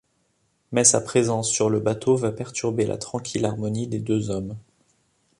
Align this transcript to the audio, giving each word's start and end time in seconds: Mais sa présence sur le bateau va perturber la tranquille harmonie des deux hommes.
Mais 0.71 0.83
sa 0.83 0.99
présence 0.99 1.47
sur 1.47 1.69
le 1.69 1.79
bateau 1.79 2.15
va 2.15 2.31
perturber 2.31 2.87
la 2.87 2.97
tranquille 2.97 3.45
harmonie 3.45 3.87
des 3.87 3.99
deux 3.99 4.31
hommes. 4.31 4.57